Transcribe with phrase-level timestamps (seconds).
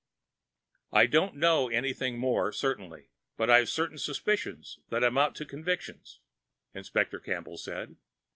[0.91, 6.21] "I don't know anything more certainly, but I've certain suspicions that amount to convictions,"
[6.73, 7.97] Inspector Campbell said.